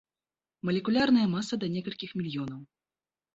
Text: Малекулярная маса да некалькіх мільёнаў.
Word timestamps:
Малекулярная 0.69 1.25
маса 1.35 1.59
да 1.65 1.69
некалькіх 1.75 2.17
мільёнаў. 2.23 2.65